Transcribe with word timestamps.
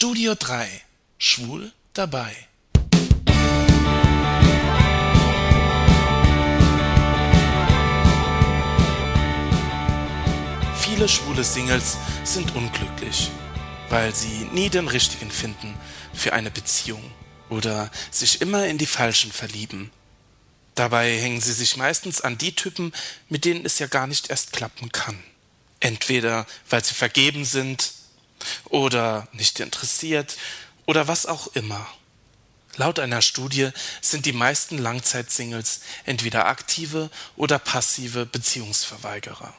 Studio 0.00 0.36
3 0.38 0.68
Schwul 1.18 1.72
dabei. 1.92 2.32
Viele 10.78 11.08
schwule 11.08 11.42
Singles 11.42 11.96
sind 12.22 12.54
unglücklich, 12.54 13.32
weil 13.88 14.14
sie 14.14 14.46
nie 14.52 14.68
den 14.68 14.86
richtigen 14.86 15.32
finden 15.32 15.74
für 16.14 16.32
eine 16.32 16.52
Beziehung 16.52 17.02
oder 17.48 17.90
sich 18.12 18.40
immer 18.40 18.68
in 18.68 18.78
die 18.78 18.86
falschen 18.86 19.32
verlieben. 19.32 19.90
Dabei 20.76 21.18
hängen 21.18 21.40
sie 21.40 21.52
sich 21.52 21.76
meistens 21.76 22.20
an 22.20 22.38
die 22.38 22.54
Typen, 22.54 22.92
mit 23.28 23.44
denen 23.44 23.66
es 23.66 23.80
ja 23.80 23.88
gar 23.88 24.06
nicht 24.06 24.30
erst 24.30 24.52
klappen 24.52 24.92
kann. 24.92 25.20
Entweder 25.80 26.46
weil 26.70 26.84
sie 26.84 26.94
vergeben 26.94 27.44
sind 27.44 27.97
oder 28.64 29.28
nicht 29.32 29.60
interessiert 29.60 30.36
oder 30.86 31.08
was 31.08 31.26
auch 31.26 31.48
immer. 31.48 31.86
Laut 32.76 33.00
einer 33.00 33.22
Studie 33.22 33.70
sind 34.00 34.24
die 34.24 34.32
meisten 34.32 34.78
Langzeitsingles 34.78 35.80
entweder 36.04 36.46
aktive 36.46 37.10
oder 37.36 37.58
passive 37.58 38.24
Beziehungsverweigerer. 38.24 39.52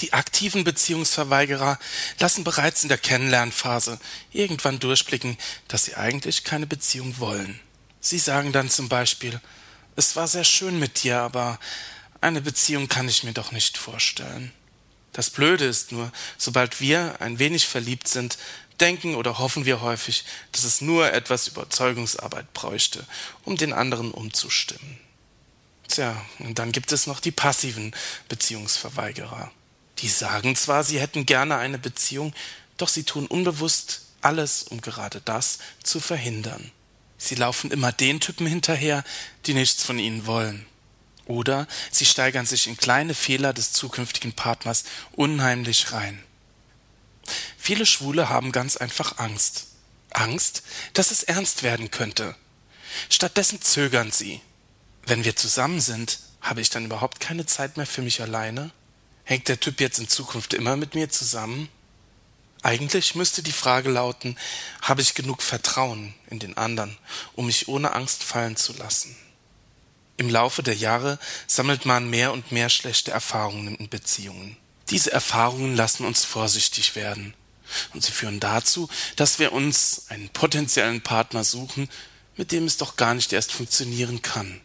Die 0.00 0.12
aktiven 0.12 0.64
Beziehungsverweigerer 0.64 1.78
lassen 2.20 2.44
bereits 2.44 2.84
in 2.84 2.88
der 2.88 2.98
Kennenlernphase 2.98 3.98
irgendwann 4.32 4.78
durchblicken, 4.78 5.36
dass 5.66 5.84
sie 5.84 5.96
eigentlich 5.96 6.44
keine 6.44 6.66
Beziehung 6.66 7.18
wollen. 7.18 7.60
Sie 8.00 8.18
sagen 8.18 8.52
dann 8.52 8.70
zum 8.70 8.88
Beispiel, 8.88 9.40
es 9.96 10.14
war 10.16 10.28
sehr 10.28 10.44
schön 10.44 10.78
mit 10.78 11.02
dir, 11.02 11.18
aber 11.20 11.58
eine 12.20 12.40
Beziehung 12.40 12.88
kann 12.88 13.08
ich 13.08 13.24
mir 13.24 13.32
doch 13.32 13.52
nicht 13.52 13.76
vorstellen. 13.76 14.52
Das 15.12 15.30
Blöde 15.30 15.64
ist 15.64 15.92
nur, 15.92 16.12
sobald 16.36 16.80
wir 16.80 17.20
ein 17.20 17.38
wenig 17.38 17.66
verliebt 17.66 18.08
sind, 18.08 18.38
denken 18.80 19.14
oder 19.14 19.38
hoffen 19.38 19.64
wir 19.64 19.80
häufig, 19.80 20.24
dass 20.52 20.64
es 20.64 20.80
nur 20.80 21.12
etwas 21.12 21.48
Überzeugungsarbeit 21.48 22.52
bräuchte, 22.52 23.04
um 23.44 23.56
den 23.56 23.72
anderen 23.72 24.12
umzustimmen. 24.12 24.98
Tja, 25.88 26.20
und 26.38 26.58
dann 26.58 26.72
gibt 26.72 26.92
es 26.92 27.06
noch 27.06 27.20
die 27.20 27.30
passiven 27.30 27.94
Beziehungsverweigerer. 28.28 29.50
Die 29.98 30.08
sagen 30.08 30.54
zwar, 30.54 30.84
sie 30.84 31.00
hätten 31.00 31.26
gerne 31.26 31.56
eine 31.56 31.78
Beziehung, 31.78 32.34
doch 32.76 32.88
sie 32.88 33.02
tun 33.02 33.26
unbewusst 33.26 34.02
alles, 34.20 34.64
um 34.64 34.80
gerade 34.80 35.20
das 35.24 35.58
zu 35.82 35.98
verhindern. 36.00 36.70
Sie 37.16 37.34
laufen 37.34 37.70
immer 37.72 37.90
den 37.90 38.20
Typen 38.20 38.46
hinterher, 38.46 39.02
die 39.46 39.54
nichts 39.54 39.82
von 39.82 39.98
ihnen 39.98 40.26
wollen. 40.26 40.66
Oder 41.28 41.68
sie 41.92 42.06
steigern 42.06 42.46
sich 42.46 42.66
in 42.66 42.76
kleine 42.76 43.14
Fehler 43.14 43.52
des 43.52 43.72
zukünftigen 43.72 44.32
Partners 44.32 44.84
unheimlich 45.12 45.92
rein. 45.92 46.24
Viele 47.58 47.84
Schwule 47.84 48.30
haben 48.30 48.50
ganz 48.50 48.78
einfach 48.78 49.18
Angst. 49.18 49.66
Angst, 50.10 50.62
dass 50.94 51.10
es 51.10 51.22
ernst 51.22 51.62
werden 51.62 51.90
könnte. 51.90 52.34
Stattdessen 53.10 53.60
zögern 53.60 54.10
sie. 54.10 54.40
Wenn 55.04 55.24
wir 55.24 55.36
zusammen 55.36 55.80
sind, 55.80 56.18
habe 56.40 56.62
ich 56.62 56.70
dann 56.70 56.86
überhaupt 56.86 57.20
keine 57.20 57.44
Zeit 57.44 57.76
mehr 57.76 57.86
für 57.86 58.00
mich 58.00 58.22
alleine? 58.22 58.70
Hängt 59.24 59.48
der 59.48 59.60
Typ 59.60 59.80
jetzt 59.80 59.98
in 59.98 60.08
Zukunft 60.08 60.54
immer 60.54 60.76
mit 60.76 60.94
mir 60.94 61.10
zusammen? 61.10 61.68
Eigentlich 62.62 63.14
müsste 63.14 63.42
die 63.42 63.52
Frage 63.52 63.90
lauten, 63.90 64.38
habe 64.80 65.02
ich 65.02 65.14
genug 65.14 65.42
Vertrauen 65.42 66.14
in 66.30 66.38
den 66.38 66.56
anderen, 66.56 66.96
um 67.34 67.46
mich 67.46 67.68
ohne 67.68 67.92
Angst 67.92 68.24
fallen 68.24 68.56
zu 68.56 68.72
lassen? 68.72 69.14
Im 70.18 70.28
Laufe 70.28 70.64
der 70.64 70.74
Jahre 70.74 71.18
sammelt 71.46 71.86
man 71.86 72.10
mehr 72.10 72.32
und 72.32 72.50
mehr 72.50 72.68
schlechte 72.68 73.12
Erfahrungen 73.12 73.76
in 73.76 73.88
Beziehungen. 73.88 74.56
Diese 74.90 75.12
Erfahrungen 75.12 75.76
lassen 75.76 76.04
uns 76.04 76.24
vorsichtig 76.24 76.96
werden. 76.96 77.34
Und 77.94 78.02
sie 78.02 78.10
führen 78.10 78.40
dazu, 78.40 78.88
dass 79.14 79.38
wir 79.38 79.52
uns 79.52 80.06
einen 80.08 80.28
potenziellen 80.30 81.02
Partner 81.02 81.44
suchen, 81.44 81.88
mit 82.36 82.50
dem 82.50 82.64
es 82.64 82.78
doch 82.78 82.96
gar 82.96 83.14
nicht 83.14 83.32
erst 83.32 83.52
funktionieren 83.52 84.20
kann. 84.20 84.60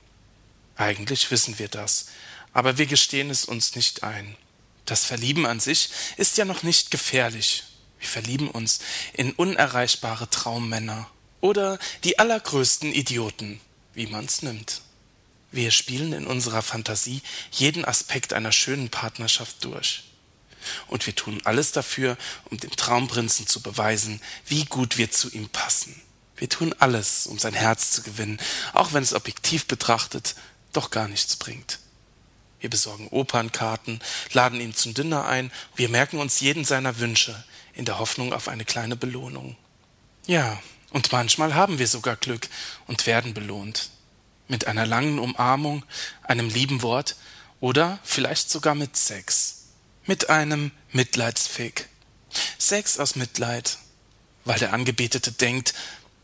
Eigentlich 0.75 1.29
wissen 1.29 1.59
wir 1.59 1.67
das, 1.67 2.07
aber 2.51 2.79
wir 2.79 2.88
gestehen 2.88 3.29
es 3.29 3.45
uns 3.45 3.75
nicht 3.75 4.03
ein. 4.03 4.35
Das 4.85 5.05
Verlieben 5.05 5.45
an 5.45 5.59
sich 5.59 5.91
ist 6.17 6.38
ja 6.38 6.45
noch 6.45 6.63
nicht 6.63 6.89
gefährlich. 6.89 7.63
Wir 7.99 8.07
verlieben 8.07 8.49
uns 8.49 8.79
in 9.13 9.33
unerreichbare 9.33 10.29
Traummänner 10.31 11.09
oder 11.41 11.78
die 12.03 12.17
allergrößten 12.17 12.91
Idioten, 12.91 13.61
wie 13.94 14.07
man's 14.07 14.41
nimmt. 14.41 14.81
Wir 15.53 15.69
spielen 15.69 16.14
in 16.14 16.25
unserer 16.25 16.64
Fantasie 16.64 17.22
jeden 17.52 17.86
Aspekt 17.86 18.34
einer 18.34 18.52
schönen 18.52 18.90
Partnerschaft 18.90 19.64
durch. 19.64 20.03
Und 20.88 21.06
wir 21.06 21.16
tun 21.16 21.41
alles 21.44 21.72
dafür, 21.72 22.18
um 22.46 22.58
dem 22.58 22.75
Traumprinzen 22.75 23.46
zu 23.46 23.62
beweisen, 23.62 24.19
wie 24.47 24.66
gut 24.66 24.97
wir 24.97 25.12
zu 25.12 25.30
ihm 25.30 25.50
passen. 25.50 26.02
Wir 26.38 26.50
tun 26.50 26.74
alles, 26.80 27.28
um 27.28 27.38
sein 27.38 27.53
Herz 27.53 27.91
zu 27.91 28.02
gewinnen, 28.02 28.40
auch 28.74 28.94
wenn 28.94 29.03
es 29.03 29.14
objektiv 29.14 29.68
betrachtet 29.68 30.34
doch 30.72 30.90
gar 30.90 31.08
nichts 31.08 31.36
bringt. 31.36 31.78
Wir 32.59 32.72
besorgen 32.72 33.08
Opernkarten, 33.09 34.02
laden 34.31 34.59
ihn 34.59 34.74
zum 34.74 34.96
Dinner 34.96 35.28
ein, 35.28 35.52
wir 35.75 35.90
merken 35.90 36.18
uns 36.18 36.40
jeden 36.40 36.66
seiner 36.66 36.97
Wünsche, 36.97 37.44
in 37.74 37.85
der 37.85 38.00
Hoffnung 38.00 38.34
auf 38.34 38.47
eine 38.47 38.66
kleine 38.66 38.96
Belohnung. 38.96 39.56
Ja, 40.25 40.59
und 40.90 41.12
manchmal 41.12 41.53
haben 41.53 41.78
wir 41.78 41.88
sogar 41.88 42.16
Glück 42.16 42.50
und 42.88 43.06
werden 43.06 43.35
belohnt. 43.35 43.91
Mit 44.47 44.67
einer 44.67 44.85
langen 44.85 45.19
Umarmung, 45.19 45.85
einem 46.23 46.49
lieben 46.49 46.81
Wort 46.81 47.15
oder 47.59 47.99
vielleicht 48.03 48.49
sogar 48.49 48.75
mit 48.75 48.97
Sex. 48.97 49.65
Mit 50.05 50.29
einem 50.29 50.71
Mitleidsfick. 50.91 51.87
Sex 52.57 52.99
aus 52.99 53.15
Mitleid, 53.15 53.77
weil 54.43 54.59
der 54.59 54.73
Angebetete 54.73 55.31
denkt, 55.31 55.73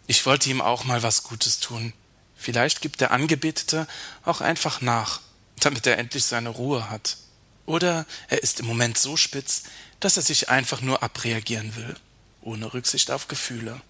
ich 0.08 0.26
wollte 0.26 0.50
ihm 0.50 0.62
auch 0.62 0.84
mal 0.84 1.04
was 1.04 1.24
Gutes 1.24 1.60
tun. 1.60 1.94
Vielleicht 2.36 2.82
gibt 2.82 3.00
der 3.00 3.12
Angebetete 3.12 3.88
auch 4.26 4.42
einfach 4.42 4.82
nach 4.82 5.22
damit 5.60 5.86
er 5.88 5.98
endlich 5.98 6.26
seine 6.26 6.50
Ruhe 6.50 6.90
hat. 6.90 7.18
Oder 7.66 8.06
er 8.28 8.42
ist 8.42 8.60
im 8.60 8.66
Moment 8.66 8.98
so 8.98 9.16
spitz, 9.18 9.64
dass 10.00 10.18
er 10.18 10.24
sich 10.24 10.50
einfach 10.50 10.82
nur 10.82 11.04
abreagieren 11.04 11.76
will, 11.76 11.96
ohne 12.42 12.74
Rücksicht 12.74 13.12
auf 13.12 13.28
Gefühle. 13.28 13.82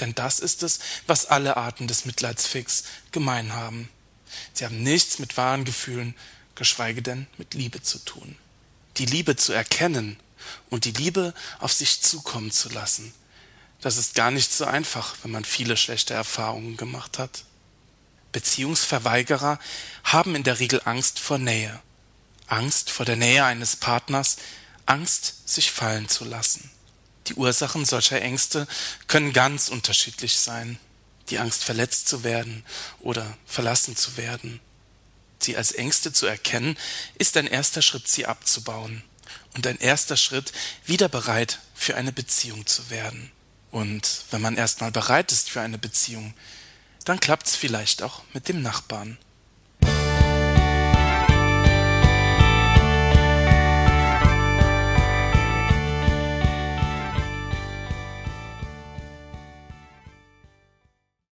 Denn 0.00 0.14
das 0.14 0.40
ist 0.40 0.62
es, 0.62 0.80
was 1.06 1.26
alle 1.26 1.56
Arten 1.56 1.88
des 1.88 2.04
Mitleidsfix 2.04 2.84
gemein 3.12 3.52
haben. 3.52 3.88
Sie 4.52 4.64
haben 4.64 4.82
nichts 4.82 5.18
mit 5.18 5.36
wahren 5.36 5.64
Gefühlen, 5.64 6.14
geschweige 6.54 7.02
denn 7.02 7.26
mit 7.38 7.54
Liebe 7.54 7.82
zu 7.82 7.98
tun. 7.98 8.36
Die 8.98 9.06
Liebe 9.06 9.36
zu 9.36 9.52
erkennen 9.52 10.18
und 10.70 10.84
die 10.84 10.92
Liebe 10.92 11.34
auf 11.58 11.72
sich 11.72 12.02
zukommen 12.02 12.50
zu 12.50 12.68
lassen, 12.70 13.14
das 13.80 13.98
ist 13.98 14.14
gar 14.14 14.30
nicht 14.30 14.52
so 14.52 14.64
einfach, 14.64 15.16
wenn 15.22 15.30
man 15.30 15.44
viele 15.44 15.76
schlechte 15.76 16.14
Erfahrungen 16.14 16.76
gemacht 16.76 17.18
hat. 17.18 17.44
Beziehungsverweigerer 18.32 19.58
haben 20.02 20.34
in 20.34 20.42
der 20.42 20.58
Regel 20.58 20.80
Angst 20.84 21.18
vor 21.18 21.38
Nähe. 21.38 21.80
Angst 22.46 22.90
vor 22.90 23.06
der 23.06 23.16
Nähe 23.16 23.44
eines 23.44 23.76
Partners, 23.76 24.36
Angst, 24.86 25.48
sich 25.48 25.70
fallen 25.70 26.08
zu 26.08 26.24
lassen. 26.24 26.70
Die 27.28 27.34
Ursachen 27.34 27.84
solcher 27.84 28.20
Ängste 28.22 28.66
können 29.08 29.32
ganz 29.32 29.68
unterschiedlich 29.68 30.38
sein. 30.38 30.78
Die 31.30 31.38
Angst, 31.38 31.64
verletzt 31.64 32.08
zu 32.08 32.22
werden 32.22 32.64
oder 33.00 33.36
verlassen 33.46 33.96
zu 33.96 34.16
werden. 34.16 34.60
Sie 35.40 35.56
als 35.56 35.72
Ängste 35.72 36.12
zu 36.12 36.26
erkennen, 36.26 36.76
ist 37.18 37.36
ein 37.36 37.46
erster 37.46 37.82
Schritt, 37.82 38.08
sie 38.08 38.26
abzubauen. 38.26 39.02
Und 39.54 39.66
ein 39.66 39.78
erster 39.78 40.16
Schritt, 40.16 40.52
wieder 40.84 41.08
bereit 41.08 41.60
für 41.74 41.96
eine 41.96 42.12
Beziehung 42.12 42.66
zu 42.66 42.90
werden. 42.90 43.32
Und 43.70 44.24
wenn 44.30 44.40
man 44.40 44.56
erstmal 44.56 44.92
bereit 44.92 45.32
ist 45.32 45.50
für 45.50 45.60
eine 45.60 45.78
Beziehung, 45.78 46.34
dann 47.04 47.20
klappt's 47.20 47.56
vielleicht 47.56 48.02
auch 48.02 48.22
mit 48.32 48.48
dem 48.48 48.62
Nachbarn. 48.62 49.18